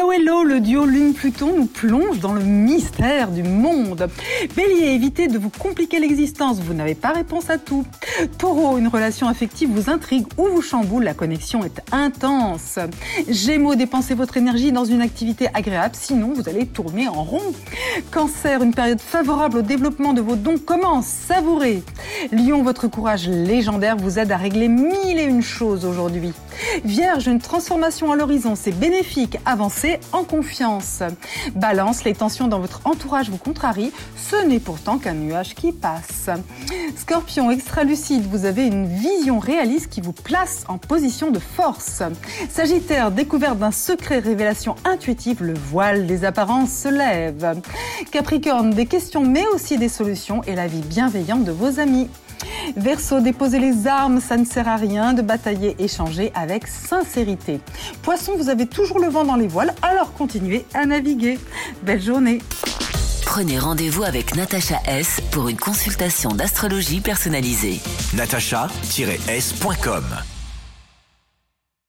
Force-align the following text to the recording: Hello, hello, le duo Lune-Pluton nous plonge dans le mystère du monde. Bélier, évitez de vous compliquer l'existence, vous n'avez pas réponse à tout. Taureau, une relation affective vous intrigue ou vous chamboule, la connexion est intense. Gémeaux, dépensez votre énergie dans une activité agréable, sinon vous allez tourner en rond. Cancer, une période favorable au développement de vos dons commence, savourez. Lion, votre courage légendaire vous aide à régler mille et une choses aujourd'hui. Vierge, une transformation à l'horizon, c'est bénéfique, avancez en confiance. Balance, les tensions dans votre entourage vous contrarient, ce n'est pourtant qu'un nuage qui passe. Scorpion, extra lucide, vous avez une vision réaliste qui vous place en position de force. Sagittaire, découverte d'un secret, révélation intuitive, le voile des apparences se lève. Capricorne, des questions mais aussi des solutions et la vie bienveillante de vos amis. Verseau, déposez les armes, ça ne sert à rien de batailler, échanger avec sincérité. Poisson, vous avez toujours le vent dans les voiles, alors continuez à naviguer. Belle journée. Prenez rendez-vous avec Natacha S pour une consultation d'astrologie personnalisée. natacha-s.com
Hello, 0.00 0.12
hello, 0.12 0.44
le 0.44 0.60
duo 0.60 0.86
Lune-Pluton 0.86 1.52
nous 1.54 1.66
plonge 1.66 2.20
dans 2.20 2.32
le 2.32 2.42
mystère 2.42 3.30
du 3.30 3.42
monde. 3.42 4.08
Bélier, 4.56 4.94
évitez 4.94 5.28
de 5.28 5.38
vous 5.38 5.50
compliquer 5.50 5.98
l'existence, 5.98 6.58
vous 6.58 6.72
n'avez 6.72 6.94
pas 6.94 7.10
réponse 7.10 7.50
à 7.50 7.58
tout. 7.58 7.84
Taureau, 8.38 8.78
une 8.78 8.88
relation 8.88 9.28
affective 9.28 9.68
vous 9.70 9.90
intrigue 9.90 10.24
ou 10.38 10.46
vous 10.46 10.62
chamboule, 10.62 11.04
la 11.04 11.12
connexion 11.12 11.64
est 11.64 11.82
intense. 11.92 12.78
Gémeaux, 13.28 13.74
dépensez 13.74 14.14
votre 14.14 14.38
énergie 14.38 14.72
dans 14.72 14.86
une 14.86 15.02
activité 15.02 15.48
agréable, 15.52 15.94
sinon 15.94 16.32
vous 16.34 16.48
allez 16.48 16.64
tourner 16.64 17.06
en 17.06 17.22
rond. 17.22 17.52
Cancer, 18.10 18.62
une 18.62 18.72
période 18.72 19.02
favorable 19.02 19.58
au 19.58 19.62
développement 19.62 20.14
de 20.14 20.22
vos 20.22 20.36
dons 20.36 20.56
commence, 20.56 21.08
savourez. 21.08 21.82
Lion, 22.32 22.62
votre 22.62 22.88
courage 22.88 23.28
légendaire 23.28 23.98
vous 23.98 24.18
aide 24.18 24.32
à 24.32 24.38
régler 24.38 24.68
mille 24.68 25.18
et 25.18 25.24
une 25.24 25.42
choses 25.42 25.84
aujourd'hui. 25.84 26.32
Vierge, 26.84 27.26
une 27.26 27.38
transformation 27.38 28.12
à 28.12 28.16
l'horizon, 28.16 28.54
c'est 28.54 28.78
bénéfique, 28.78 29.36
avancez 29.44 29.89
en 30.12 30.22
confiance. 30.22 31.02
Balance, 31.54 32.04
les 32.04 32.14
tensions 32.14 32.46
dans 32.46 32.60
votre 32.60 32.82
entourage 32.84 33.30
vous 33.30 33.38
contrarient, 33.38 33.92
ce 34.16 34.36
n'est 34.46 34.60
pourtant 34.60 34.98
qu'un 34.98 35.14
nuage 35.14 35.54
qui 35.54 35.72
passe. 35.72 36.30
Scorpion, 36.96 37.50
extra 37.50 37.82
lucide, 37.82 38.26
vous 38.30 38.44
avez 38.44 38.66
une 38.66 38.86
vision 38.86 39.38
réaliste 39.38 39.88
qui 39.88 40.00
vous 40.00 40.12
place 40.12 40.64
en 40.68 40.78
position 40.78 41.30
de 41.30 41.38
force. 41.38 42.02
Sagittaire, 42.48 43.10
découverte 43.10 43.58
d'un 43.58 43.72
secret, 43.72 44.18
révélation 44.18 44.76
intuitive, 44.84 45.42
le 45.42 45.54
voile 45.54 46.06
des 46.06 46.24
apparences 46.24 46.70
se 46.70 46.88
lève. 46.88 47.60
Capricorne, 48.12 48.70
des 48.70 48.86
questions 48.86 49.22
mais 49.24 49.46
aussi 49.48 49.78
des 49.78 49.88
solutions 49.88 50.42
et 50.44 50.54
la 50.54 50.66
vie 50.66 50.82
bienveillante 50.82 51.44
de 51.44 51.52
vos 51.52 51.80
amis. 51.80 52.08
Verseau, 52.76 53.20
déposez 53.20 53.58
les 53.58 53.86
armes, 53.86 54.20
ça 54.20 54.36
ne 54.36 54.44
sert 54.44 54.68
à 54.68 54.76
rien 54.76 55.12
de 55.12 55.22
batailler, 55.22 55.76
échanger 55.78 56.32
avec 56.34 56.66
sincérité. 56.66 57.60
Poisson, 58.02 58.32
vous 58.36 58.48
avez 58.48 58.66
toujours 58.66 58.98
le 58.98 59.08
vent 59.08 59.24
dans 59.24 59.36
les 59.36 59.48
voiles, 59.48 59.74
alors 59.82 60.12
continuez 60.12 60.64
à 60.74 60.86
naviguer. 60.86 61.38
Belle 61.82 62.02
journée. 62.02 62.40
Prenez 63.24 63.58
rendez-vous 63.58 64.02
avec 64.02 64.34
Natacha 64.34 64.80
S 64.86 65.20
pour 65.30 65.48
une 65.48 65.56
consultation 65.56 66.30
d'astrologie 66.30 67.00
personnalisée. 67.00 67.80
natacha-s.com 68.14 70.04